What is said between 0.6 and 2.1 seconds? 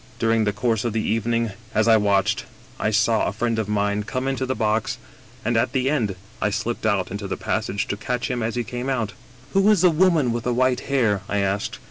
of the evening, as I